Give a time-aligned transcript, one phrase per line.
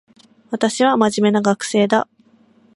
[0.49, 2.07] 私は真面目な学生だ